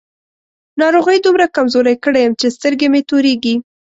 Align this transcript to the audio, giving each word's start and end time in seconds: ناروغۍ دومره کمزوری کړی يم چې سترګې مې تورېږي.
ناروغۍ 0.81 1.17
دومره 1.25 1.45
کمزوری 1.55 1.95
کړی 2.03 2.21
يم 2.25 2.33
چې 2.39 2.47
سترګې 2.55 2.87
مې 2.93 3.01
تورېږي. 3.09 3.55